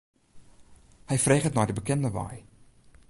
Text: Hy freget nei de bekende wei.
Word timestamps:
Hy 1.09 1.17
freget 1.25 1.55
nei 1.55 1.67
de 1.67 1.77
bekende 1.77 2.09
wei. 2.17 2.37